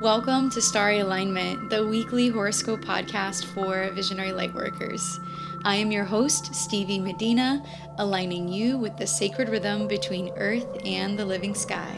[0.00, 5.22] Welcome to Starry Alignment, the weekly horoscope podcast for visionary lightworkers.
[5.62, 7.62] I am your host, Stevie Medina,
[7.98, 11.94] aligning you with the sacred rhythm between earth and the living sky.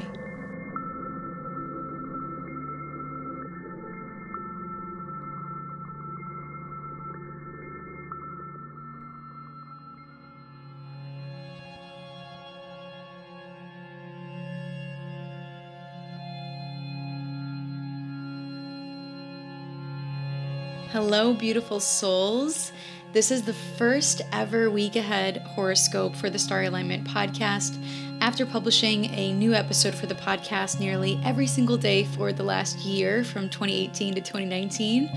[21.31, 22.73] Beautiful souls.
[23.13, 27.81] This is the first ever week ahead horoscope for the Star Alignment podcast.
[28.21, 32.81] After publishing a new episode for the podcast nearly every single day for the last
[32.81, 35.09] year from 2018 to 2019,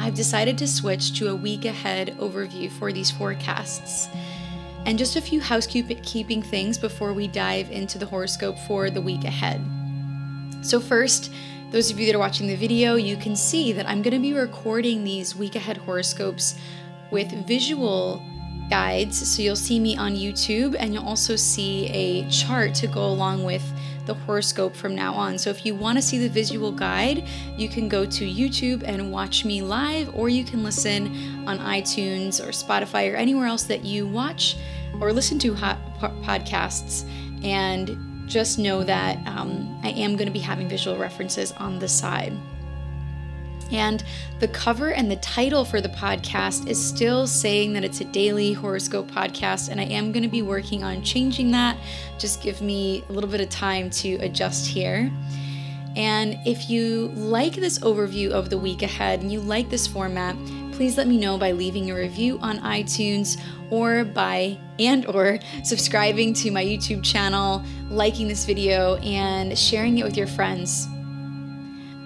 [0.00, 4.08] I've decided to switch to a week ahead overview for these forecasts.
[4.86, 9.24] And just a few housekeeping things before we dive into the horoscope for the week
[9.24, 9.60] ahead.
[10.62, 11.30] So, first,
[11.70, 14.20] those of you that are watching the video, you can see that I'm going to
[14.20, 16.56] be recording these week ahead horoscopes
[17.12, 18.22] with visual
[18.68, 19.28] guides.
[19.28, 23.44] So you'll see me on YouTube and you'll also see a chart to go along
[23.44, 23.62] with
[24.06, 25.38] the horoscope from now on.
[25.38, 29.12] So if you want to see the visual guide, you can go to YouTube and
[29.12, 33.84] watch me live, or you can listen on iTunes or Spotify or anywhere else that
[33.84, 34.56] you watch
[35.00, 37.08] or listen to hot podcasts.
[37.44, 41.88] And just know that um, I am going to be having visual references on the
[41.88, 42.32] side.
[43.72, 44.02] And
[44.40, 48.52] the cover and the title for the podcast is still saying that it's a daily
[48.52, 51.76] horoscope podcast, and I am going to be working on changing that.
[52.18, 55.10] Just give me a little bit of time to adjust here.
[55.96, 60.36] And if you like this overview of the week ahead and you like this format,
[60.80, 66.32] please let me know by leaving a review on iTunes or by and or subscribing
[66.32, 70.88] to my YouTube channel, liking this video and sharing it with your friends.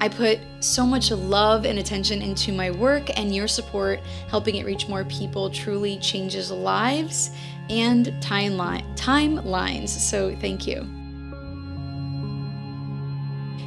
[0.00, 4.66] I put so much love and attention into my work and your support helping it
[4.66, 7.30] reach more people truly changes lives
[7.70, 9.90] and timeline timelines.
[9.90, 10.84] So thank you.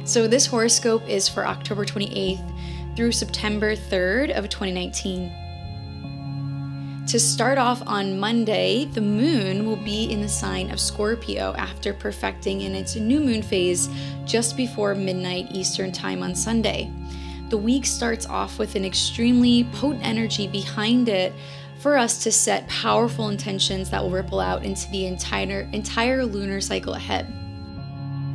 [0.04, 2.58] So this horoscope is for October 28th
[2.98, 5.30] through September 3rd of 2019.
[7.06, 11.94] To start off on Monday, the moon will be in the sign of Scorpio after
[11.94, 13.88] perfecting in its new moon phase
[14.24, 16.90] just before midnight Eastern Time on Sunday.
[17.50, 21.32] The week starts off with an extremely potent energy behind it
[21.78, 26.60] for us to set powerful intentions that will ripple out into the entire entire lunar
[26.60, 27.32] cycle ahead.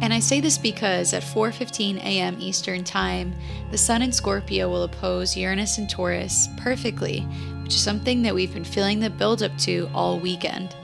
[0.04, 2.36] And I say this because at 4:15 a.m.
[2.38, 3.34] Eastern Time,
[3.72, 7.22] the Sun in Scorpio will oppose Uranus and Taurus perfectly,
[7.64, 10.76] which is something that we've been feeling the build up to all weekend.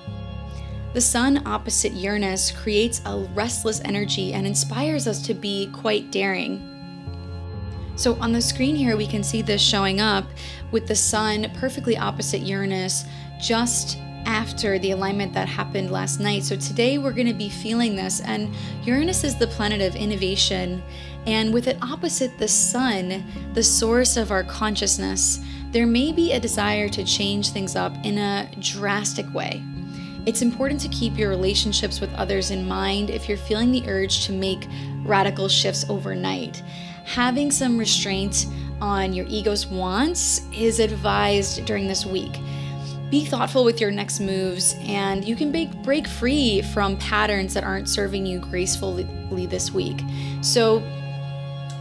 [0.93, 6.63] The Sun opposite Uranus creates a restless energy and inspires us to be quite daring.
[7.97, 10.29] So on the screen here, we can see this showing up
[10.71, 13.03] with the Sun perfectly opposite Uranus
[13.37, 13.97] just
[14.29, 16.43] after the alignment that happened last night.
[16.43, 18.21] So today we're going to be feeling this.
[18.21, 18.53] And
[18.83, 20.83] Uranus is the planet of innovation.
[21.25, 23.23] And with it opposite the sun,
[23.55, 25.39] the source of our consciousness,
[25.71, 29.63] there may be a desire to change things up in a drastic way.
[30.27, 34.27] It's important to keep your relationships with others in mind if you're feeling the urge
[34.27, 34.67] to make
[35.01, 36.61] radical shifts overnight.
[37.03, 38.45] Having some restraint
[38.79, 42.37] on your ego's wants is advised during this week
[43.09, 47.63] be thoughtful with your next moves and you can break, break free from patterns that
[47.63, 49.07] aren't serving you gracefully
[49.47, 50.01] this week.
[50.41, 50.83] So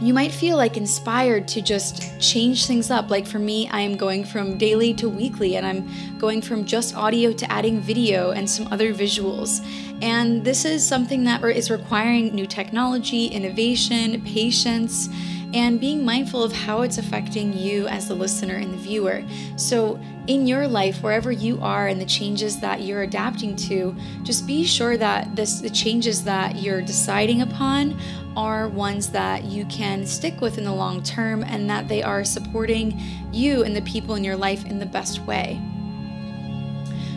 [0.01, 3.09] you might feel like inspired to just change things up.
[3.09, 6.95] Like for me, I am going from daily to weekly, and I'm going from just
[6.95, 9.65] audio to adding video and some other visuals.
[10.01, 15.09] And this is something that is requiring new technology, innovation, patience,
[15.53, 19.23] and being mindful of how it's affecting you as the listener and the viewer.
[19.55, 24.45] So, in your life, wherever you are, and the changes that you're adapting to, just
[24.45, 27.99] be sure that this, the changes that you're deciding upon
[28.37, 32.23] are ones that you can stick with in the long term and that they are
[32.23, 32.99] supporting
[33.31, 35.59] you and the people in your life in the best way.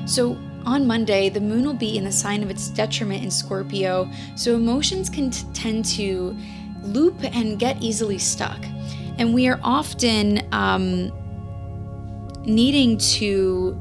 [0.06, 4.08] So, on Monday, the moon will be in the sign of its detriment in Scorpio,
[4.36, 6.36] so emotions can t- tend to
[6.82, 8.58] loop and get easily stuck.
[9.18, 11.12] And we are often um,
[12.44, 13.78] needing to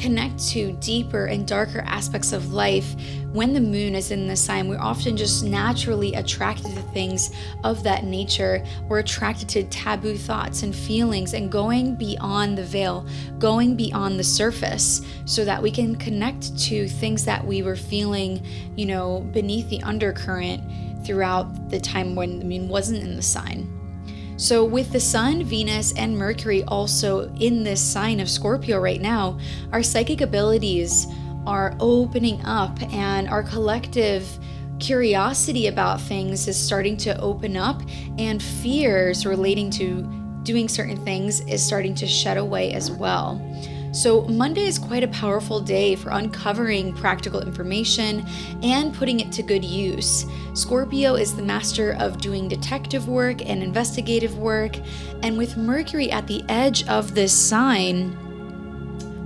[0.00, 2.94] connect to deeper and darker aspects of life
[3.32, 7.30] when the moon is in the sign we're often just naturally attracted to things
[7.64, 13.06] of that nature we're attracted to taboo thoughts and feelings and going beyond the veil
[13.38, 18.44] going beyond the surface so that we can connect to things that we were feeling
[18.76, 20.62] you know beneath the undercurrent
[21.04, 23.79] throughout the time when the moon wasn't in the sign.
[24.40, 29.38] So, with the Sun, Venus, and Mercury also in this sign of Scorpio right now,
[29.70, 31.06] our psychic abilities
[31.46, 34.26] are opening up and our collective
[34.78, 37.82] curiosity about things is starting to open up,
[38.16, 40.04] and fears relating to
[40.42, 43.38] doing certain things is starting to shed away as well.
[43.92, 48.24] So, Monday is quite a powerful day for uncovering practical information
[48.62, 50.26] and putting it to good use.
[50.54, 54.76] Scorpio is the master of doing detective work and investigative work,
[55.24, 58.16] and with Mercury at the edge of this sign,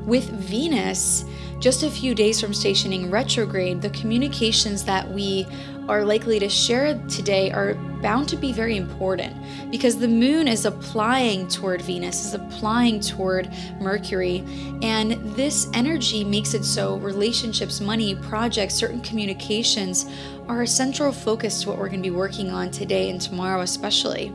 [0.06, 1.26] with Venus
[1.60, 5.46] just a few days from stationing retrograde, the communications that we
[5.88, 9.34] are likely to share today are bound to be very important
[9.70, 13.50] because the moon is applying toward Venus, is applying toward
[13.80, 14.44] Mercury,
[14.82, 20.06] and this energy makes it so relationships, money, projects, certain communications
[20.48, 23.62] are a central focus to what we're going to be working on today and tomorrow,
[23.62, 24.32] especially.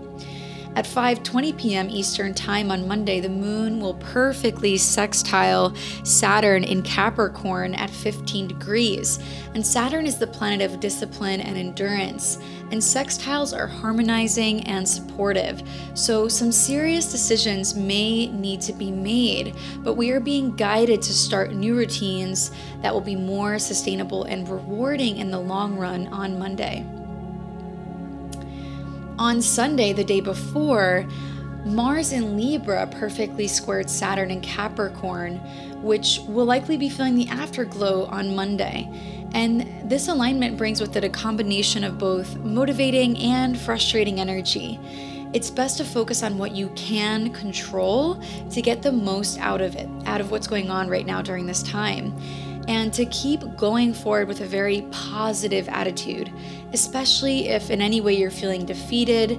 [0.80, 1.90] At 5:20 p.m.
[1.90, 9.20] Eastern Time on Monday, the moon will perfectly sextile Saturn in Capricorn at 15 degrees.
[9.54, 12.38] And Saturn is the planet of discipline and endurance,
[12.72, 15.62] and sextiles are harmonizing and supportive.
[15.96, 21.14] So some serious decisions may need to be made, but we are being guided to
[21.14, 22.52] start new routines
[22.82, 26.86] that will be more sustainable and rewarding in the long run on Monday
[29.20, 31.06] on Sunday, the day before,
[31.66, 35.36] Mars in Libra perfectly squared Saturn in Capricorn,
[35.84, 38.90] which will likely be feeling the afterglow on Monday.
[39.34, 44.80] And this alignment brings with it a combination of both motivating and frustrating energy.
[45.34, 49.76] It's best to focus on what you can control to get the most out of
[49.76, 52.18] it, out of what's going on right now during this time
[52.70, 56.32] and to keep going forward with a very positive attitude,
[56.72, 59.32] especially if in any way you're feeling defeated.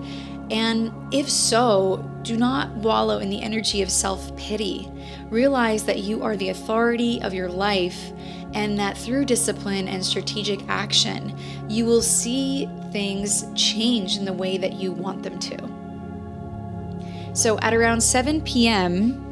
[0.50, 4.90] And if so, do not wallow in the energy of self pity.
[5.30, 8.10] Realize that you are the authority of your life
[8.52, 11.38] and that through discipline and strategic action,
[11.68, 17.32] you will see things change in the way that you want them to.
[17.32, 19.29] So at around 7 p.m.,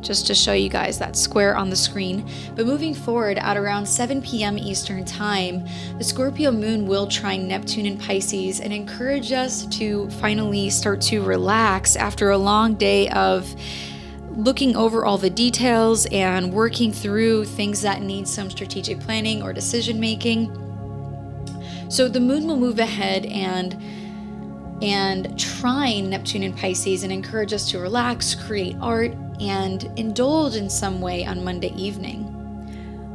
[0.00, 2.28] just to show you guys that square on the screen.
[2.54, 4.58] But moving forward at around 7 p.m.
[4.58, 5.66] Eastern Time,
[5.98, 11.22] the Scorpio moon will trine Neptune in Pisces and encourage us to finally start to
[11.22, 13.54] relax after a long day of
[14.30, 19.52] looking over all the details and working through things that need some strategic planning or
[19.52, 20.46] decision making.
[21.88, 23.76] So the moon will move ahead and
[24.80, 30.68] and trine Neptune in Pisces and encourage us to relax, create art, and indulge in
[30.68, 32.34] some way on Monday evening.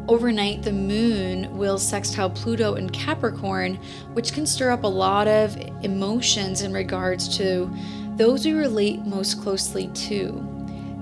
[0.08, 3.80] Overnight, the moon will sextile Pluto in Capricorn,
[4.14, 7.72] which can stir up a lot of emotions in regards to
[8.16, 10.50] those we relate most closely to.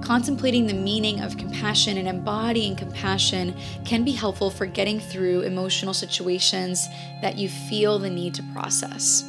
[0.02, 5.94] Contemplating the meaning of compassion and embodying compassion can be helpful for getting through emotional
[5.94, 6.88] situations
[7.22, 9.24] that you feel the need to process.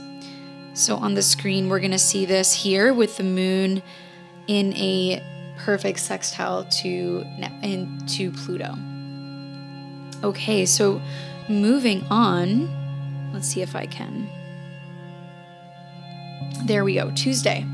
[0.74, 3.82] So, on the screen, we're going to see this here with the moon
[4.48, 5.22] in a
[5.64, 7.25] perfect sextile to
[7.62, 8.75] into Pluto.
[10.25, 11.00] Okay, so
[11.49, 12.69] moving on,
[13.33, 14.28] let's see if I can.
[16.64, 17.64] There we go, Tuesday.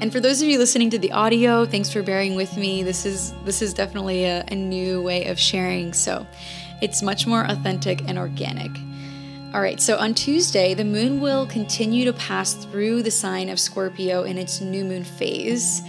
[0.00, 2.82] And for those of you listening to the audio, thanks for bearing with me.
[2.82, 6.26] This is this is definitely a, a new way of sharing, so
[6.80, 8.70] it's much more authentic and organic.
[9.52, 13.58] All right, so on Tuesday, the moon will continue to pass through the sign of
[13.58, 15.82] Scorpio in its new moon phase.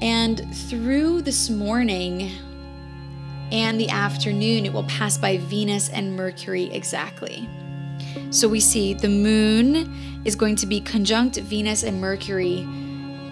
[0.00, 2.30] And through this morning
[3.50, 7.48] and the afternoon, it will pass by Venus and Mercury exactly.
[8.30, 12.66] So we see the moon is going to be conjunct Venus and Mercury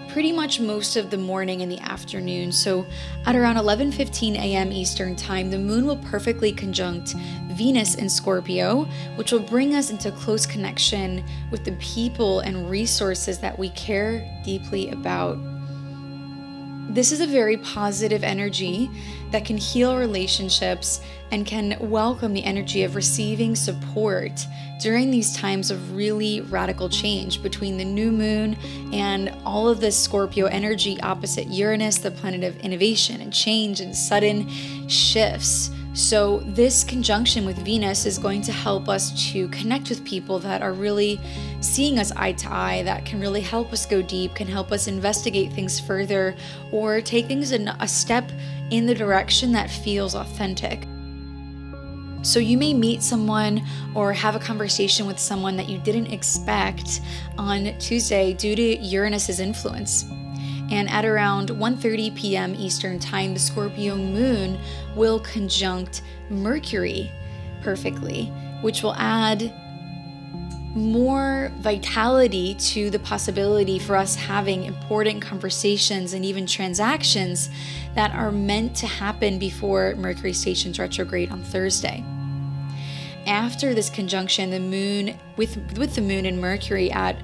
[0.09, 2.51] pretty much most of the morning and the afternoon.
[2.51, 2.85] So
[3.25, 4.71] at around 11:15 a.m.
[4.71, 7.13] Eastern Time, the moon will perfectly conjunct
[7.51, 13.37] Venus in Scorpio, which will bring us into close connection with the people and resources
[13.39, 15.37] that we care deeply about.
[16.97, 18.89] This is a very positive energy
[19.29, 20.99] that can heal relationships
[21.29, 24.31] and can welcome the energy of receiving support
[24.81, 28.57] during these times of really radical change between the new moon
[28.93, 33.95] and all of this Scorpio energy opposite Uranus, the planet of innovation and change and
[33.95, 34.49] sudden
[34.87, 35.69] shifts.
[35.97, 40.61] So, this conjunction with Venus is going to help us to connect with people that
[40.61, 41.19] are really
[41.59, 44.85] seeing us eye to eye, that can really help us go deep, can help us
[44.85, 46.35] investigate things further,
[46.71, 48.31] or take things a step
[48.69, 50.83] in the direction that feels authentic.
[52.21, 53.63] So you may meet someone
[53.95, 57.01] or have a conversation with someone that you didn't expect
[57.39, 60.05] on Tuesday due to Uranus's influence.
[60.69, 62.55] And at around 1:30 p.m.
[62.55, 64.59] Eastern Time, the Scorpio moon
[64.95, 67.11] will conjunct Mercury
[67.61, 68.25] perfectly,
[68.61, 69.53] which will add
[70.77, 77.49] more vitality to the possibility for us having important conversations and even transactions
[77.95, 82.03] that are meant to happen before Mercury stations retrograde on Thursday.
[83.25, 87.17] After this conjunction, the moon with with the moon and Mercury at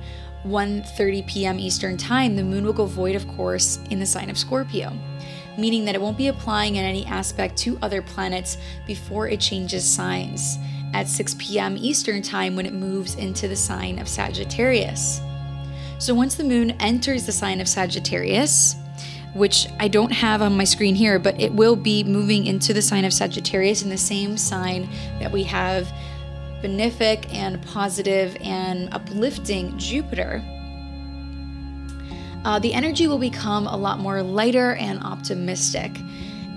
[0.45, 1.59] 1:30 p.m.
[1.59, 4.91] Eastern Time, the moon will go void of course in the sign of Scorpio,
[5.57, 9.83] meaning that it won't be applying in any aspect to other planets before it changes
[9.89, 10.57] signs
[10.93, 11.77] at 6 p.m.
[11.77, 15.21] Eastern Time when it moves into the sign of Sagittarius.
[15.97, 18.75] So once the moon enters the sign of Sagittarius,
[19.33, 22.81] which I don't have on my screen here, but it will be moving into the
[22.81, 25.91] sign of Sagittarius in the same sign that we have
[26.63, 30.43] benefic and positive and uplifting Jupiter.
[32.45, 35.91] Uh, the energy will become a lot more lighter and optimistic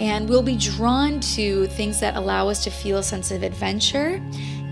[0.00, 4.20] and we'll be drawn to things that allow us to feel a sense of adventure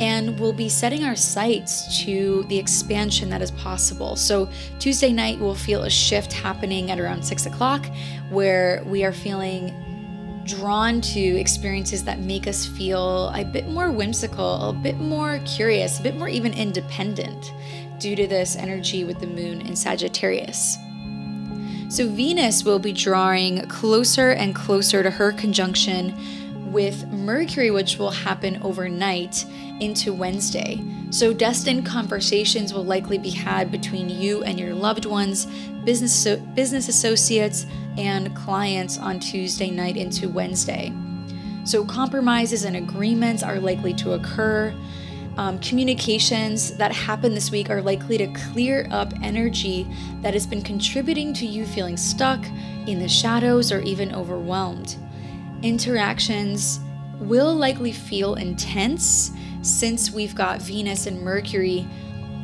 [0.01, 4.17] and we'll be setting our sights to the expansion that is possible.
[4.17, 4.51] So,
[4.81, 7.87] Tuesday night, we'll feel a shift happening at around six o'clock
[8.29, 9.73] where we are feeling
[10.45, 15.99] drawn to experiences that make us feel a bit more whimsical, a bit more curious,
[15.99, 17.53] a bit more even independent
[17.99, 20.79] due to this energy with the moon in Sagittarius.
[21.89, 28.11] So Venus will be drawing closer and closer to her conjunction with Mercury, which will
[28.11, 29.45] happen overnight
[29.81, 30.83] into Wednesday.
[31.11, 35.47] So, destined conversations will likely be had between you and your loved ones,
[35.85, 37.67] business, business associates,
[37.97, 40.93] and clients on Tuesday night into Wednesday.
[41.65, 44.75] So, compromises and agreements are likely to occur
[45.37, 49.87] um, communications that happen this week are likely to clear up energy
[50.21, 52.45] that has been contributing to you feeling stuck
[52.87, 54.97] in the shadows or even overwhelmed.
[55.63, 56.79] Interactions
[57.19, 59.33] will likely feel intense
[59.65, 61.87] since we've got Venus and Mercury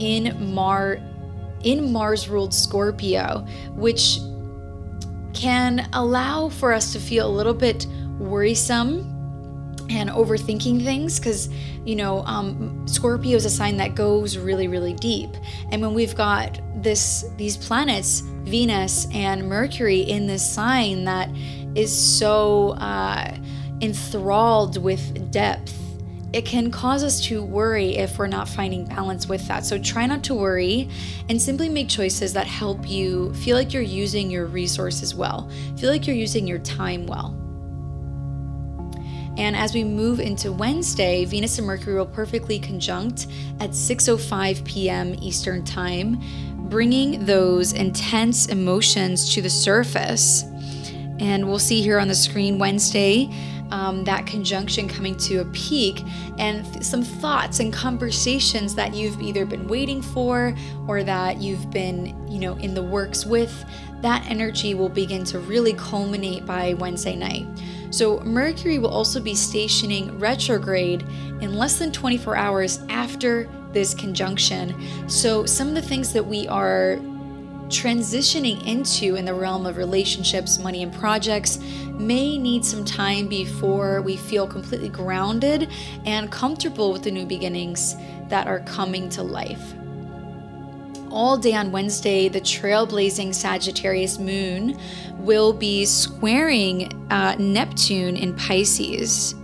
[0.01, 0.99] in Mar
[1.63, 4.19] in Mars ruled Scorpio, which
[5.35, 7.87] can allow for us to feel a little bit
[8.19, 9.17] worrisome
[9.91, 11.49] and overthinking things because
[11.85, 15.31] you know um, scorpio is a sign that goes really really deep.
[15.71, 21.29] And when we've got this these planets venus and mercury in this sign that
[21.75, 23.37] is so uh,
[23.81, 25.80] enthralled with depth
[26.33, 29.67] it can cause us to worry if we're not finding balance with that.
[29.67, 30.89] So try not to worry
[31.29, 35.91] and simply make choices that help you feel like you're using your resources well, feel
[35.91, 37.37] like you're using your time well.
[39.37, 43.27] And as we move into Wednesday, Venus and Mercury will perfectly conjunct
[43.59, 45.17] at 6:05 p.m.
[45.21, 46.21] Eastern Time,
[46.69, 50.45] bringing those intense emotions to the surface.
[51.19, 53.31] And we'll see here on the screen Wednesday
[53.71, 56.05] um, that conjunction coming to a peak
[56.39, 60.55] and some thoughts and conversations that you've either been waiting for
[60.87, 63.65] or that you've been, you know, in the works with,
[64.03, 67.47] that energy will begin to really culminate by Wednesday night.
[67.91, 71.03] So, Mercury will also be stationing retrograde
[71.41, 74.75] in less than 24 hours after this conjunction.
[75.09, 77.01] So, some of the things that we are
[77.71, 81.59] transitioning into in the realm of relationships, money, and projects
[81.93, 85.71] may need some time before we feel completely grounded
[86.05, 87.97] and comfortable with the new beginnings
[88.29, 89.75] that are coming to life
[91.11, 94.79] all day on Wednesday, the trailblazing Sagittarius moon
[95.19, 99.35] will be squaring uh, Neptune in Pisces,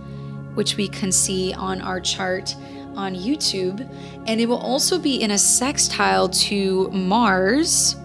[0.53, 2.55] which we can see on our chart
[2.95, 3.87] on YouTube.
[4.25, 7.95] And it will also be in a sextile to Mars.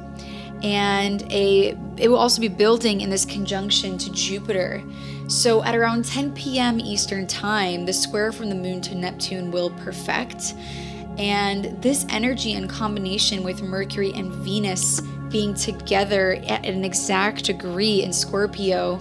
[0.62, 4.82] And a it will also be building in this conjunction to Jupiter.
[5.28, 6.78] So at around 10 p.m.
[6.78, 10.54] Eastern Time, the square from the moon to Neptune will perfect.
[11.18, 15.00] And this energy in combination with Mercury and Venus
[15.30, 19.00] being together at an exact degree in Scorpio,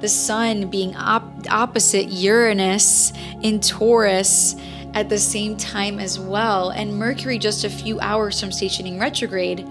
[0.00, 3.12] the sun being op- opposite Uranus
[3.42, 4.56] in Taurus
[4.94, 9.66] at the same time as well, and Mercury just a few hours from stationing retrograde,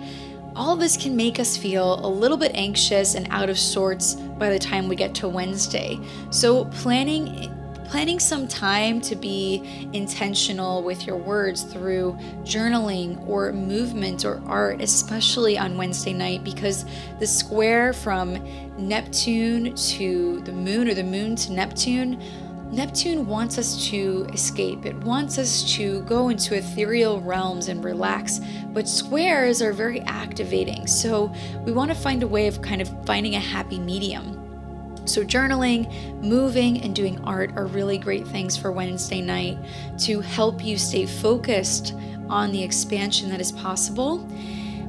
[0.58, 4.50] all this can make us feel a little bit anxious and out of sorts by
[4.50, 6.00] the time we get to Wednesday.
[6.32, 7.54] So, planning
[7.88, 12.12] planning some time to be intentional with your words through
[12.44, 16.84] journaling or movement or art, especially on Wednesday night, because
[17.20, 18.38] the square from
[18.78, 22.22] Neptune to the moon or the moon to Neptune
[22.72, 24.86] Neptune wants us to escape.
[24.86, 28.42] It wants us to go into ethereal realms and relax,
[28.74, 30.86] but squares are very activating.
[30.86, 31.34] So
[31.66, 34.44] we want to find a way of kind of finding a happy medium.
[35.06, 35.90] So, journaling,
[36.22, 39.58] moving, and doing art are really great things for Wednesday night
[40.00, 41.94] to help you stay focused
[42.28, 44.28] on the expansion that is possible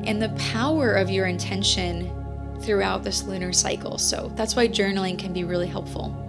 [0.03, 2.13] and the power of your intention
[2.61, 3.97] throughout this lunar cycle.
[3.97, 6.28] So, that's why journaling can be really helpful.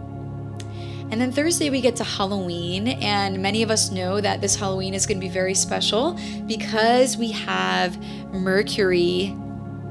[1.12, 4.94] And then Thursday, we get to Halloween, and many of us know that this Halloween
[4.94, 7.98] is going to be very special because we have
[8.32, 9.36] Mercury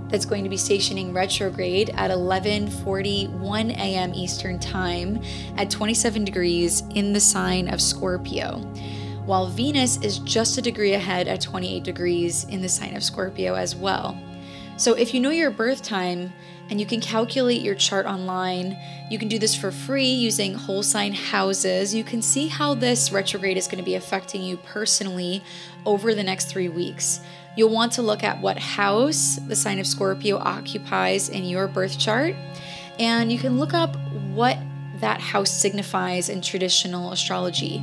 [0.08, 4.14] that's going to be stationing retrograde at 11:41 a.m.
[4.14, 5.20] Eastern Time
[5.56, 8.58] at 27 degrees in the sign of Scorpio.
[9.26, 13.54] While Venus is just a degree ahead at 28 degrees in the sign of Scorpio
[13.54, 14.18] as well.
[14.76, 16.32] So if you know your birth time
[16.70, 18.76] and you can calculate your chart online,
[19.10, 21.94] you can do this for free using whole sign houses.
[21.94, 25.42] You can see how this retrograde is going to be affecting you personally
[25.86, 27.20] over the next 3 weeks.
[27.56, 31.98] You'll want to look at what house the sign of Scorpio occupies in your birth
[31.98, 32.34] chart,
[32.98, 33.96] and you can look up
[34.30, 34.58] what
[35.00, 37.82] that house signifies in traditional astrology.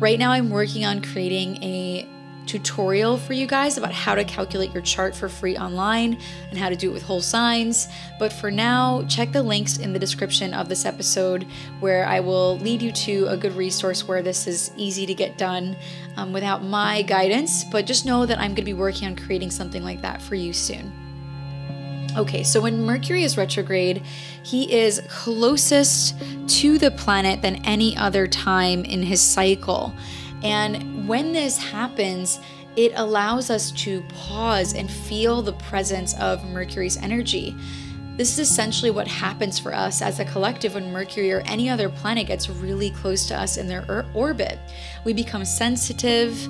[0.00, 2.08] Right now, I'm working on creating a
[2.46, 6.18] tutorial for you guys about how to calculate your chart for free online
[6.50, 7.88] and how to do it with whole signs.
[8.18, 11.46] But for now, check the links in the description of this episode
[11.80, 15.38] where I will lead you to a good resource where this is easy to get
[15.38, 15.76] done
[16.16, 17.64] um, without my guidance.
[17.64, 20.34] But just know that I'm going to be working on creating something like that for
[20.34, 20.92] you soon.
[22.14, 24.02] Okay, so when Mercury is retrograde,
[24.42, 26.14] he is closest
[26.58, 29.94] to the planet than any other time in his cycle.
[30.42, 32.40] And when this happens,
[32.76, 37.54] it allows us to pause and feel the presence of Mercury's energy.
[38.16, 41.88] This is essentially what happens for us as a collective when Mercury or any other
[41.88, 44.58] planet gets really close to us in their or- orbit.
[45.04, 46.46] We become sensitive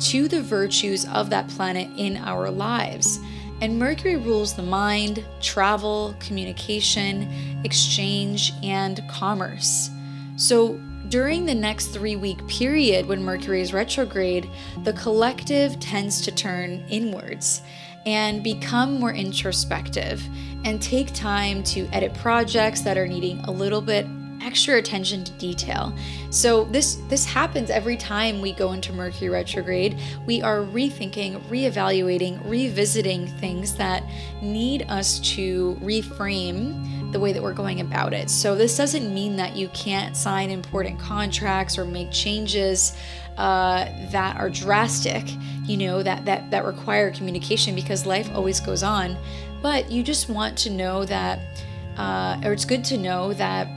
[0.00, 3.20] to the virtues of that planet in our lives.
[3.60, 9.90] And Mercury rules the mind, travel, communication, exchange, and commerce.
[10.36, 14.48] So, during the next three week period when Mercury is retrograde,
[14.82, 17.62] the collective tends to turn inwards
[18.06, 20.22] and become more introspective
[20.64, 24.06] and take time to edit projects that are needing a little bit
[24.42, 25.96] extra attention to detail.
[26.30, 29.98] So this this happens every time we go into Mercury retrograde.
[30.26, 34.04] We are rethinking, reevaluating, revisiting things that
[34.42, 38.28] need us to reframe the way that we're going about it.
[38.28, 42.96] So, this doesn't mean that you can't sign important contracts or make changes
[43.38, 45.24] uh, that are drastic,
[45.64, 49.16] you know, that, that, that require communication because life always goes on.
[49.62, 51.38] But you just want to know that,
[51.96, 53.68] uh, or it's good to know that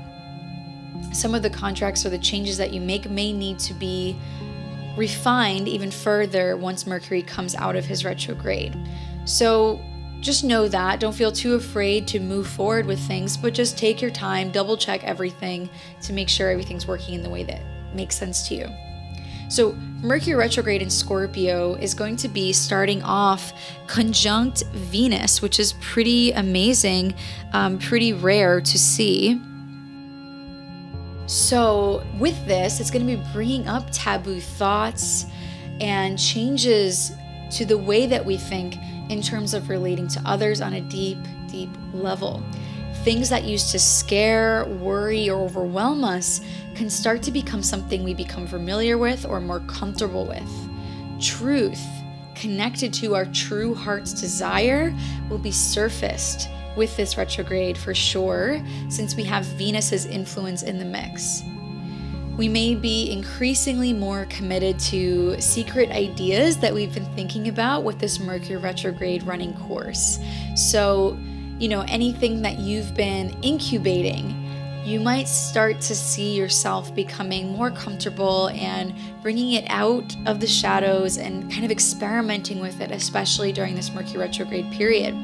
[1.13, 4.19] some of the contracts or the changes that you make may need to be
[4.97, 8.75] refined even further once Mercury comes out of his retrograde.
[9.25, 9.79] So,
[10.19, 10.99] just know that.
[10.99, 14.77] Don't feel too afraid to move forward with things, but just take your time, double
[14.77, 15.69] check everything
[16.01, 17.61] to make sure everything's working in the way that
[17.93, 18.67] makes sense to you.
[19.49, 23.53] So, Mercury retrograde in Scorpio is going to be starting off
[23.87, 27.13] conjunct Venus, which is pretty amazing,
[27.53, 29.41] um, pretty rare to see.
[31.27, 35.27] So, with this, it's going to be bringing up taboo thoughts
[35.79, 37.13] and changes
[37.51, 38.75] to the way that we think
[39.09, 41.17] in terms of relating to others on a deep,
[41.47, 42.43] deep level.
[43.03, 46.41] Things that used to scare, worry, or overwhelm us
[46.75, 50.49] can start to become something we become familiar with or more comfortable with.
[51.21, 51.81] Truth,
[52.35, 54.95] connected to our true heart's desire,
[55.29, 60.85] will be surfaced with this retrograde for sure, since we have Venus's influence in the
[60.85, 61.43] mix
[62.37, 67.97] we may be increasingly more committed to secret ideas that we've been thinking about with
[67.97, 70.19] this Mercury retrograde running course.
[70.55, 71.17] So,
[71.57, 74.43] you know, anything that you've been incubating,
[74.85, 80.47] you might start to see yourself becoming more comfortable and bringing it out of the
[80.47, 85.15] shadows and kind of experimenting with it, especially during this Mercury retrograde period.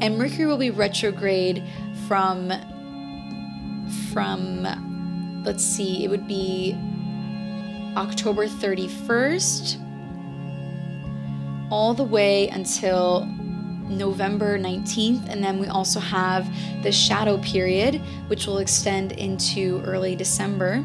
[0.00, 1.62] And Mercury will be retrograde
[2.08, 2.50] from
[4.12, 4.95] from
[5.46, 6.76] let's see, it would be
[7.96, 9.80] October 31st
[11.70, 13.24] all the way until
[13.88, 15.28] November 19th.
[15.28, 16.48] And then we also have
[16.82, 20.84] the shadow period, which will extend into early December.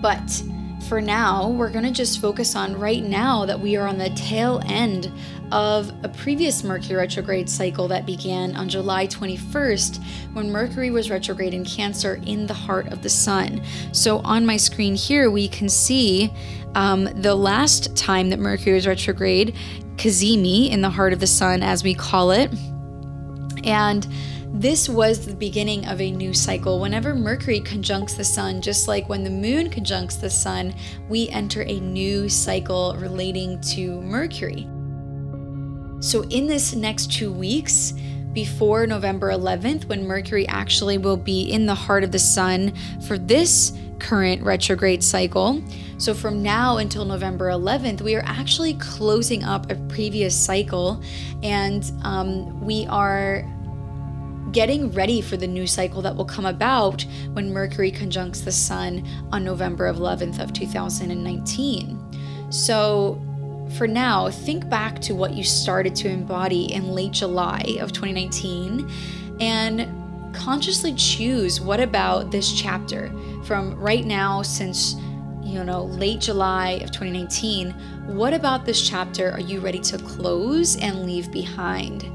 [0.00, 0.42] But
[0.88, 4.08] for now, we're going to just focus on right now that we are on the
[4.10, 5.12] tail end
[5.52, 11.52] of a previous Mercury retrograde cycle that began on July 21st when Mercury was retrograde
[11.52, 13.62] in Cancer in the heart of the Sun.
[13.92, 16.32] So on my screen here, we can see
[16.74, 19.54] um, the last time that Mercury was retrograde,
[19.96, 22.50] Cazimi, in the heart of the Sun, as we call it.
[23.62, 24.06] And
[24.52, 26.80] this was the beginning of a new cycle.
[26.80, 30.74] Whenever Mercury conjuncts the sun, just like when the moon conjuncts the sun,
[31.08, 34.66] we enter a new cycle relating to Mercury.
[36.00, 37.92] So, in this next two weeks,
[38.32, 42.72] before November 11th, when Mercury actually will be in the heart of the sun
[43.06, 45.62] for this current retrograde cycle.
[45.98, 51.02] So, from now until November 11th, we are actually closing up a previous cycle
[51.42, 53.44] and um, we are
[54.52, 59.06] getting ready for the new cycle that will come about when Mercury conjuncts the Sun
[59.32, 62.50] on November 11th of 2019.
[62.50, 63.20] So,
[63.76, 68.90] for now, think back to what you started to embody in late July of 2019
[69.40, 73.12] and consciously choose what about this chapter
[73.44, 74.94] from right now since
[75.42, 77.70] you know late July of 2019
[78.08, 82.10] what about this chapter are you ready to close and leave behind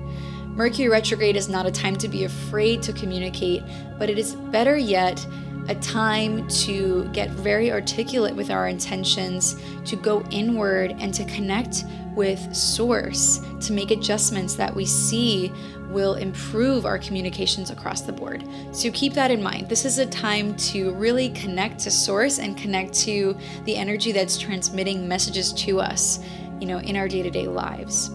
[0.56, 3.64] Mercury retrograde is not a time to be afraid to communicate,
[3.98, 5.26] but it is better yet
[5.68, 11.86] a time to get very articulate with our intentions, to go inward and to connect
[12.16, 15.52] with Source, to make adjustments that we see
[15.90, 18.48] will improve our communications across the board.
[18.74, 19.70] So keep that in mind.
[19.70, 24.38] This is a time to really connect to Source and connect to the energy that's
[24.38, 26.20] transmitting messages to us,
[26.60, 28.12] you know, in our day to day lives.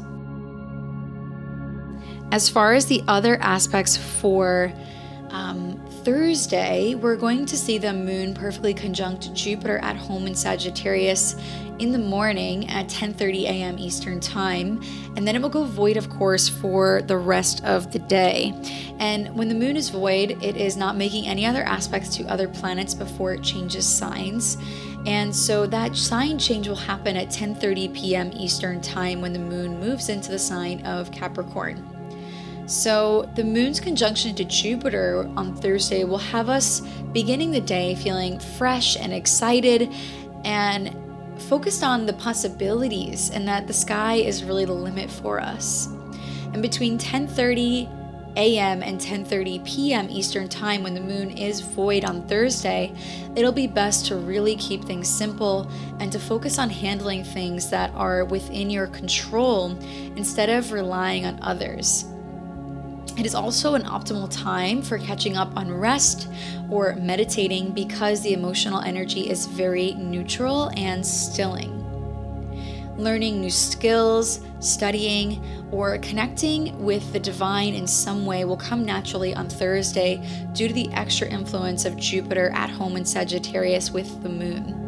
[2.30, 4.70] As far as the other aspects for
[5.30, 11.36] um, Thursday, we're going to see the moon perfectly conjunct Jupiter at home in Sagittarius
[11.78, 13.78] in the morning at 10:30 a.m.
[13.78, 14.82] Eastern Time,
[15.16, 18.52] and then it will go void of course for the rest of the day.
[18.98, 22.48] And when the moon is void, it is not making any other aspects to other
[22.48, 24.58] planets before it changes signs.
[25.06, 28.30] And so that sign change will happen at 10:30 p.m.
[28.34, 31.97] Eastern Time when the moon moves into the sign of Capricorn.
[32.68, 36.80] So, the moon's conjunction to Jupiter on Thursday will have us
[37.12, 39.90] beginning the day feeling fresh and excited
[40.44, 40.94] and
[41.40, 45.86] focused on the possibilities and that the sky is really the limit for us.
[46.52, 47.88] And between 10:30
[48.36, 48.82] a.m.
[48.82, 50.06] and 10:30 p.m.
[50.10, 52.92] Eastern Time when the moon is void on Thursday,
[53.34, 55.66] it'll be best to really keep things simple
[56.00, 59.70] and to focus on handling things that are within your control
[60.16, 62.04] instead of relying on others.
[63.18, 66.28] It is also an optimal time for catching up on rest
[66.70, 71.74] or meditating because the emotional energy is very neutral and stilling.
[72.96, 79.34] Learning new skills, studying, or connecting with the divine in some way will come naturally
[79.34, 84.28] on Thursday due to the extra influence of Jupiter at home in Sagittarius with the
[84.28, 84.87] moon.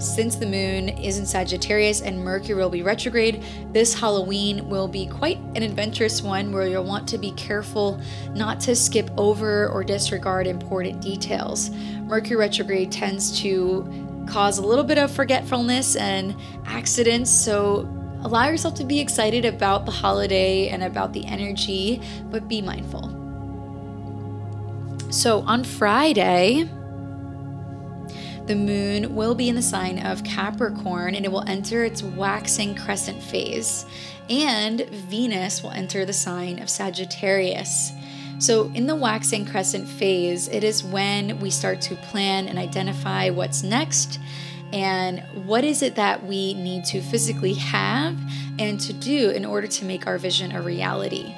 [0.00, 5.06] Since the moon is in Sagittarius and Mercury will be retrograde, this Halloween will be
[5.06, 8.00] quite an adventurous one where you'll want to be careful
[8.34, 11.68] not to skip over or disregard important details.
[12.06, 16.34] Mercury retrograde tends to cause a little bit of forgetfulness and
[16.64, 17.80] accidents, so
[18.22, 23.14] allow yourself to be excited about the holiday and about the energy, but be mindful.
[25.10, 26.70] So on Friday,
[28.50, 32.74] the moon will be in the sign of Capricorn and it will enter its waxing
[32.74, 33.86] crescent phase.
[34.28, 37.92] And Venus will enter the sign of Sagittarius.
[38.40, 43.30] So, in the waxing crescent phase, it is when we start to plan and identify
[43.30, 44.18] what's next
[44.72, 48.18] and what is it that we need to physically have
[48.58, 51.36] and to do in order to make our vision a reality.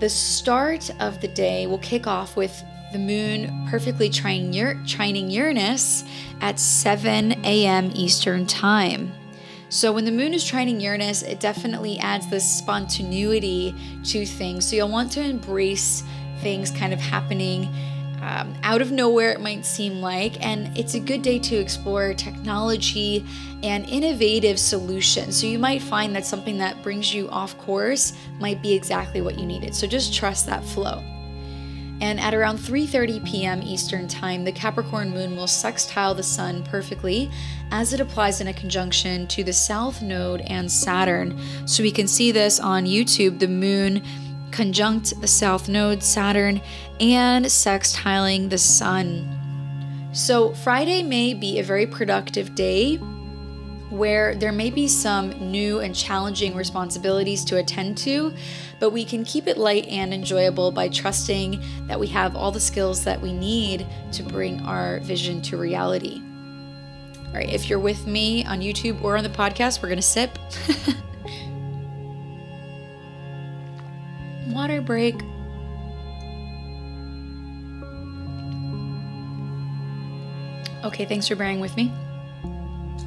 [0.00, 6.04] The start of the day will kick off with the moon perfectly trining Uranus
[6.40, 7.90] at 7 a.m.
[7.94, 9.12] Eastern Time.
[9.68, 13.74] So, when the moon is trining Uranus, it definitely adds this spontaneity
[14.04, 14.68] to things.
[14.68, 16.02] So, you'll want to embrace
[16.40, 17.68] things kind of happening
[18.20, 20.44] um, out of nowhere, it might seem like.
[20.44, 23.24] And it's a good day to explore technology
[23.62, 25.40] and innovative solutions.
[25.40, 29.38] So, you might find that something that brings you off course might be exactly what
[29.38, 29.74] you needed.
[29.74, 31.02] So, just trust that flow.
[32.02, 33.62] And at around 3:30 p.m.
[33.62, 37.30] Eastern Time, the Capricorn moon will sextile the sun perfectly
[37.70, 41.38] as it applies in a conjunction to the south node and Saturn.
[41.64, 44.02] So we can see this on YouTube, the moon
[44.50, 46.60] conjunct the south node Saturn
[46.98, 49.38] and sextiling the sun.
[50.12, 52.98] So, Friday may be a very productive day
[53.92, 58.32] where there may be some new and challenging responsibilities to attend to,
[58.80, 62.58] but we can keep it light and enjoyable by trusting that we have all the
[62.58, 66.22] skills that we need to bring our vision to reality.
[67.26, 70.38] All right, if you're with me on YouTube or on the podcast, we're gonna sip.
[74.48, 75.16] Water break.
[80.84, 81.92] Okay, thanks for bearing with me.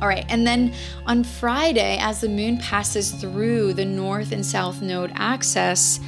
[0.01, 0.73] All right, and then
[1.05, 5.99] on Friday, as the moon passes through the north and south node axis,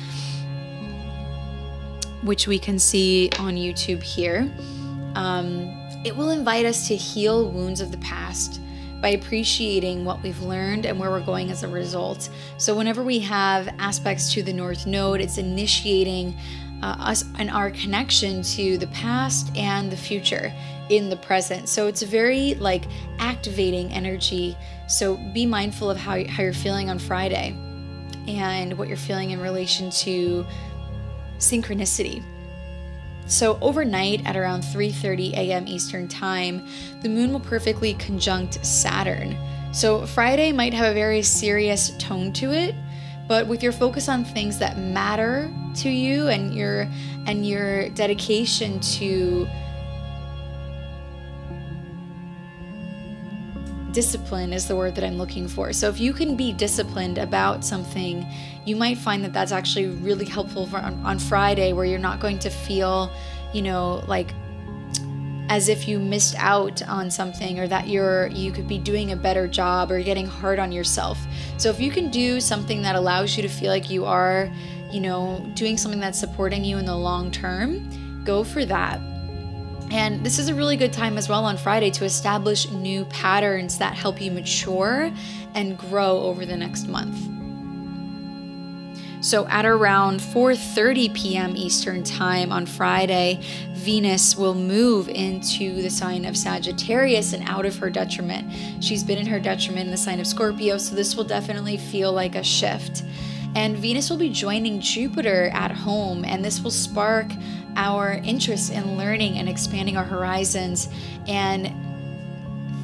[2.23, 4.51] which we can see on YouTube here,
[5.15, 5.73] um,
[6.03, 8.59] it will invite us to heal wounds of the past
[9.01, 12.29] by appreciating what we've learned and where we're going as a result.
[12.57, 16.35] So, whenever we have aspects to the North Node, it's initiating
[16.83, 20.51] uh, us and our connection to the past and the future
[20.89, 21.69] in the present.
[21.69, 22.85] So it's very like
[23.19, 24.57] activating energy.
[24.87, 27.55] So be mindful of how, how you're feeling on Friday
[28.27, 30.45] and what you're feeling in relation to
[31.39, 32.23] synchronicity.
[33.27, 35.67] So overnight at around 3:30 a.m.
[35.67, 36.65] Eastern Time,
[37.01, 39.35] the moon will perfectly conjunct Saturn.
[39.73, 42.73] So Friday might have a very serious tone to it,
[43.27, 46.87] but with your focus on things that matter to you and your
[47.25, 49.47] and your dedication to
[53.97, 55.73] discipline is the word that I'm looking for.
[55.73, 58.23] So if you can be disciplined about something,
[58.63, 62.19] you might find that that's actually really helpful for, on, on Friday where you're not
[62.19, 63.11] going to feel,
[63.55, 64.35] you know, like
[65.49, 69.15] as if you missed out on something or that you're you could be doing a
[69.15, 71.17] better job or getting hard on yourself.
[71.57, 74.51] So if you can do something that allows you to feel like you are,
[74.91, 79.01] you know, doing something that's supporting you in the long term, go for that.
[79.89, 83.77] And this is a really good time as well on Friday to establish new patterns
[83.77, 85.11] that help you mature
[85.53, 87.17] and grow over the next month.
[89.19, 91.55] So at around 4:30 p.m.
[91.55, 93.41] Eastern Time on Friday,
[93.73, 98.83] Venus will move into the sign of Sagittarius and out of her detriment.
[98.83, 102.13] She's been in her detriment in the sign of Scorpio, so this will definitely feel
[102.13, 103.03] like a shift.
[103.55, 107.25] And Venus will be joining Jupiter at home, and this will spark
[107.77, 110.89] our interest in learning and expanding our horizons.
[111.27, 111.71] And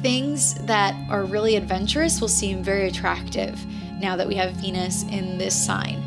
[0.00, 3.58] things that are really adventurous will seem very attractive
[3.98, 6.02] now that we have Venus in this sign.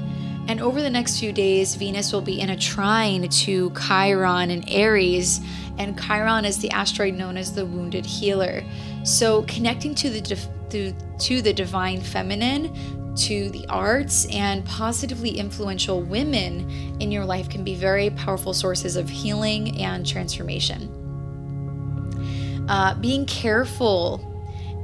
[0.47, 4.63] And over the next few days, Venus will be in a trine to Chiron and
[4.69, 5.41] Aries.
[5.77, 8.63] And Chiron is the asteroid known as the wounded healer.
[9.03, 10.21] So, connecting to the,
[10.69, 17.49] to, to the divine feminine to the arts and positively influential women in your life
[17.49, 20.93] can be very powerful sources of healing and transformation.
[22.69, 24.21] Uh, being careful,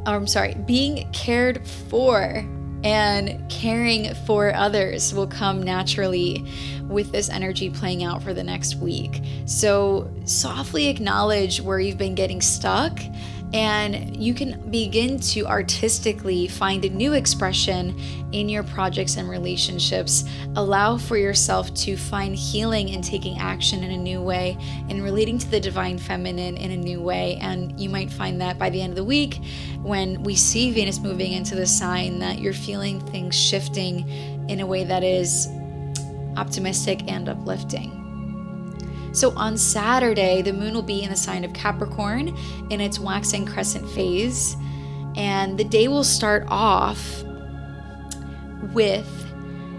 [0.05, 2.45] or I'm sorry, being cared for
[2.83, 6.45] and caring for others will come naturally
[6.83, 9.21] with this energy playing out for the next week.
[9.45, 12.99] So, softly acknowledge where you've been getting stuck
[13.53, 17.95] and you can begin to artistically find a new expression
[18.31, 20.23] in your projects and relationships.
[20.55, 24.57] Allow for yourself to find healing in taking action in a new way
[24.89, 27.37] and relating to the divine feminine in a new way.
[27.41, 29.39] And you might find that by the end of the week,
[29.83, 34.09] when we see Venus moving into the sign, that you're feeling things shifting
[34.49, 35.47] in a way that is
[36.37, 38.02] optimistic and uplifting.
[39.13, 42.35] So on Saturday, the moon will be in the sign of Capricorn
[42.69, 44.57] in its waxing crescent phase.
[45.15, 47.23] And the day will start off
[48.73, 49.07] with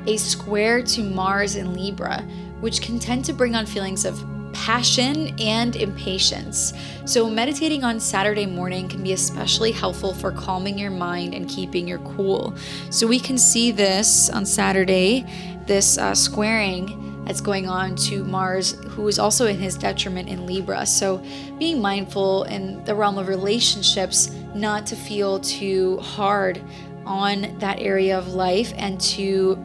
[0.06, 2.22] a square to Mars in Libra,
[2.60, 6.72] which can tend to bring on feelings of passion and impatience.
[7.04, 11.88] So, meditating on Saturday morning can be especially helpful for calming your mind and keeping
[11.88, 12.54] your cool.
[12.90, 15.26] So, we can see this on Saturday,
[15.66, 20.46] this uh, squaring that's going on to Mars, who is also in his detriment in
[20.46, 20.84] Libra.
[20.86, 21.22] So,
[21.58, 26.60] being mindful in the realm of relationships, not to feel too hard
[27.06, 29.58] on that area of life and to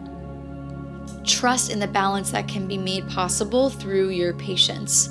[1.24, 5.10] trust in the balance that can be made possible through your patience.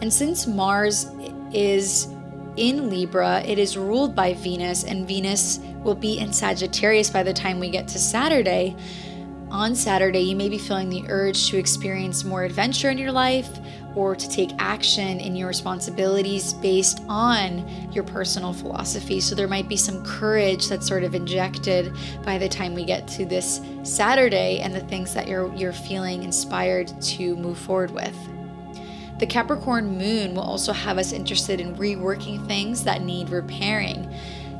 [0.00, 1.06] And since Mars
[1.52, 2.08] is
[2.56, 7.32] in Libra, it is ruled by Venus, and Venus will be in Sagittarius by the
[7.32, 8.76] time we get to Saturday
[9.50, 13.48] on Saturday, you may be feeling the urge to experience more adventure in your life
[13.94, 19.20] or to take action in your responsibilities based on your personal philosophy.
[19.20, 23.08] So there might be some courage that's sort of injected by the time we get
[23.08, 28.16] to this Saturday and the things that you're you're feeling inspired to move forward with.
[29.18, 34.12] The Capricorn moon will also have us interested in reworking things that need repairing.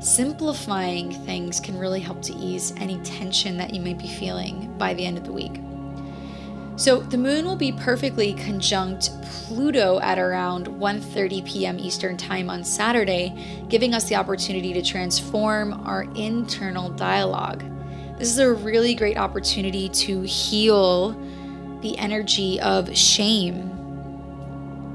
[0.07, 4.95] Simplifying things can really help to ease any tension that you might be feeling by
[4.95, 5.61] the end of the week.
[6.77, 11.81] So the moon will be perfectly conjunct Pluto at around 1:30 p.m.
[11.81, 13.35] Eastern Time on Saturday,
[13.69, 17.65] giving us the opportunity to transform our internal dialogue.
[18.17, 21.21] This is a really great opportunity to heal
[21.81, 23.73] the energy of shame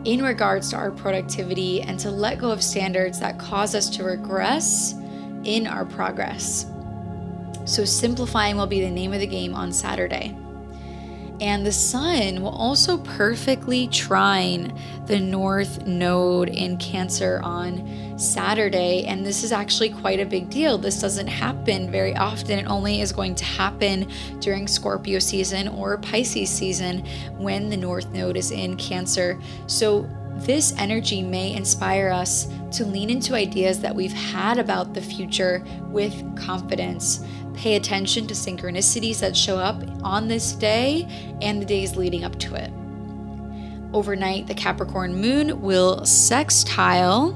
[0.06, 4.06] in regards to our productivity and to let go of standards that cause us to
[4.06, 4.95] regress
[5.43, 6.65] in our progress.
[7.65, 10.36] So, simplifying will be the name of the game on Saturday.
[11.41, 14.77] And the sun will also perfectly trine
[15.08, 19.06] the north node in Cancer on Saturday.
[19.06, 20.77] And this is actually quite a big deal.
[20.77, 22.60] This doesn't happen very often.
[22.60, 24.08] It only is going to happen
[24.39, 27.04] during Scorpio season or Pisces season
[27.38, 29.41] when the north node is in Cancer.
[29.65, 30.08] So
[30.45, 35.63] this energy may inspire us to lean into ideas that we've had about the future
[35.88, 37.23] with confidence.
[37.54, 41.08] Pay attention to synchronicities that show up on this day
[41.41, 42.71] and the days leading up to it.
[43.93, 47.34] Overnight, the Capricorn moon will sextile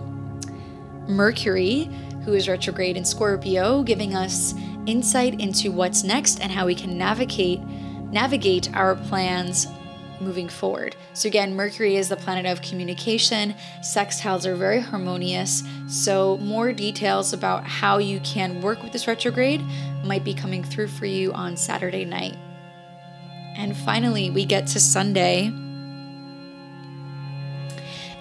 [1.07, 1.89] Mercury,
[2.23, 6.97] who is retrograde in Scorpio, giving us insight into what's next and how we can
[6.97, 7.61] navigate
[8.11, 9.67] navigate our plans
[10.21, 10.95] moving forward.
[11.13, 13.55] So, again, Mercury is the planet of communication.
[13.81, 15.63] Sextiles are very harmonious.
[15.87, 19.61] So, more details about how you can work with this retrograde
[20.03, 22.37] might be coming through for you on Saturday night.
[23.57, 25.51] And finally, we get to Sunday.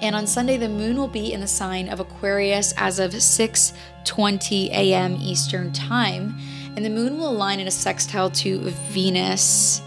[0.02, 4.70] And on Sunday, the moon will be in the sign of Aquarius as of 6:20
[4.70, 5.16] a.m.
[5.20, 6.38] Eastern Time,
[6.76, 8.58] and the moon will align in a sextile to
[8.90, 9.80] Venus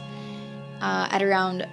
[0.81, 1.67] uh, at around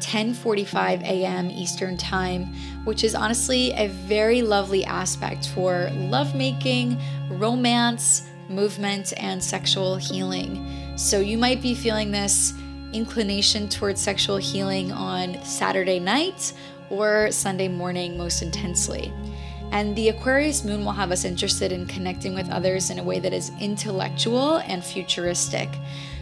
[0.00, 1.50] 10:45 a.m.
[1.50, 2.46] Eastern Time,
[2.84, 6.98] which is honestly a very lovely aspect for lovemaking,
[7.30, 10.66] romance, movement, and sexual healing.
[10.96, 12.54] So you might be feeling this
[12.92, 16.52] inclination towards sexual healing on Saturday night
[16.90, 19.12] or Sunday morning most intensely.
[19.70, 23.20] And the Aquarius moon will have us interested in connecting with others in a way
[23.20, 25.68] that is intellectual and futuristic.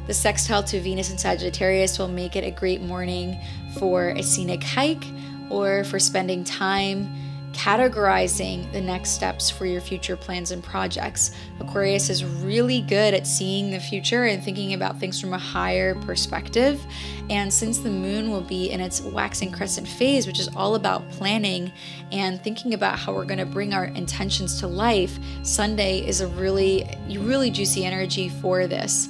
[0.08, 3.38] The sextile to Venus and Sagittarius will make it a great morning
[3.78, 5.04] for a scenic hike
[5.50, 7.08] or for spending time
[7.56, 11.34] categorizing the next steps for your future plans and projects.
[11.58, 15.94] Aquarius is really good at seeing the future and thinking about things from a higher
[16.02, 16.84] perspective.
[17.30, 21.08] And since the moon will be in its waxing crescent phase, which is all about
[21.12, 21.72] planning
[22.12, 26.26] and thinking about how we're going to bring our intentions to life, Sunday is a
[26.26, 29.08] really, really juicy energy for this.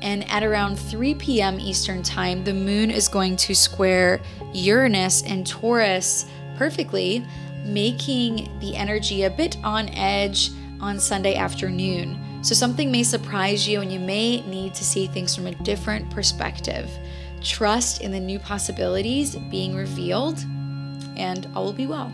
[0.00, 1.58] And at around 3 p.m.
[1.58, 4.20] Eastern Time, the moon is going to square
[4.52, 7.24] Uranus and Taurus perfectly,
[7.64, 12.18] making the energy a bit on edge on Sunday afternoon.
[12.42, 16.08] So something may surprise you and you may need to see things from a different
[16.10, 16.88] perspective.
[17.42, 20.38] Trust in the new possibilities being revealed,
[21.16, 22.12] and all will be well.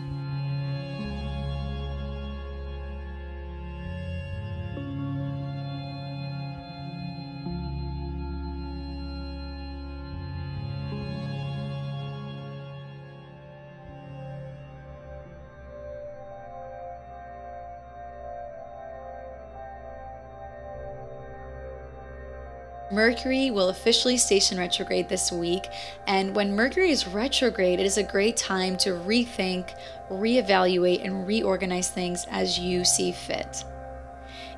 [22.91, 25.69] Mercury will officially station retrograde this week,
[26.05, 29.75] and when Mercury is retrograde, it is a great time to rethink,
[30.11, 33.63] reevaluate, and reorganize things as you see fit.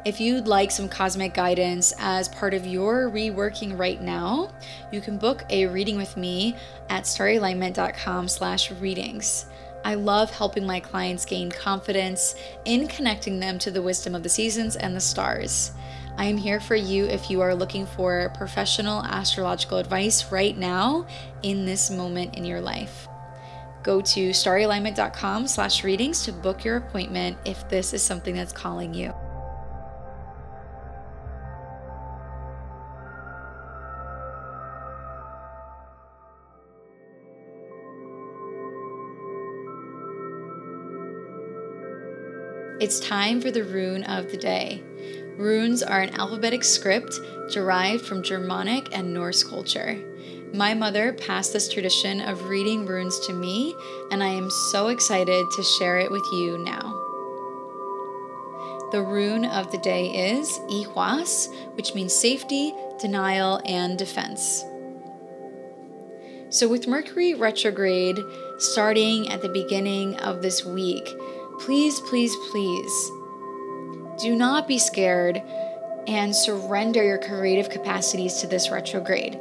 [0.03, 4.51] If you'd like some cosmic guidance as part of your reworking right now,
[4.91, 6.55] you can book a reading with me
[6.89, 9.45] at starryalignment.com slash readings.
[9.85, 12.35] I love helping my clients gain confidence
[12.65, 15.71] in connecting them to the wisdom of the seasons and the stars.
[16.17, 21.05] I am here for you if you are looking for professional astrological advice right now
[21.43, 23.07] in this moment in your life.
[23.83, 28.95] Go to starryalignment.com slash readings to book your appointment if this is something that's calling
[28.95, 29.13] you.
[42.79, 44.83] It's time for the rune of the day.
[45.37, 47.19] Runes are an alphabetic script
[47.51, 49.99] derived from Germanic and Norse culture.
[50.51, 53.75] My mother passed this tradition of reading runes to me,
[54.09, 56.93] and I am so excited to share it with you now.
[58.91, 64.63] The rune of the day is Eihwaz, which means safety, denial, and defense.
[66.49, 68.17] So, with Mercury retrograde
[68.57, 71.13] starting at the beginning of this week.
[71.59, 73.11] Please, please, please
[74.17, 75.41] do not be scared
[76.07, 79.39] and surrender your creative capacities to this retrograde.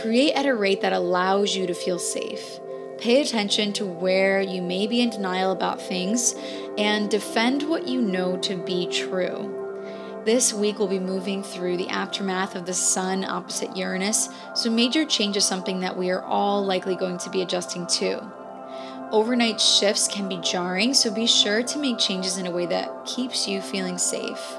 [0.00, 2.58] Create at a rate that allows you to feel safe.
[2.98, 6.34] Pay attention to where you may be in denial about things
[6.78, 9.52] and defend what you know to be true.
[10.24, 15.04] This week we'll be moving through the aftermath of the Sun opposite Uranus, so major
[15.04, 18.26] change is something that we are all likely going to be adjusting to.
[19.12, 23.04] Overnight shifts can be jarring, so be sure to make changes in a way that
[23.04, 24.58] keeps you feeling safe.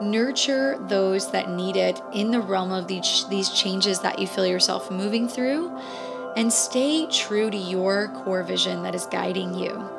[0.00, 4.46] Nurture those that need it in the realm of these, these changes that you feel
[4.46, 5.76] yourself moving through,
[6.36, 9.95] and stay true to your core vision that is guiding you.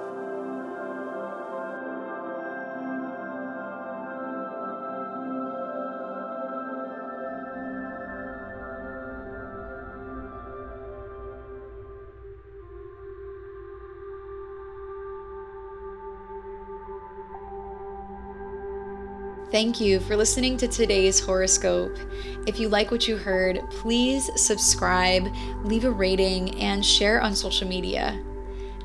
[19.50, 21.98] Thank you for listening to today's horoscope.
[22.45, 25.26] If you like what you heard, please subscribe,
[25.64, 28.22] leave a rating, and share on social media.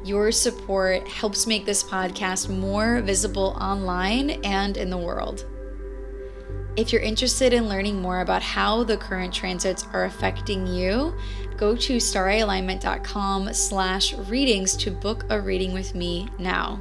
[0.05, 5.47] Your support helps make this podcast more visible online and in the world.
[6.77, 11.13] If you're interested in learning more about how the current transits are affecting you,
[11.57, 16.81] go to staralignment.com slash readings to book a reading with me now.